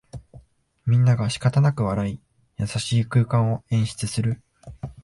[0.87, 2.19] みんながしかたなく笑い、
[2.57, 4.41] 優しい空間を演出する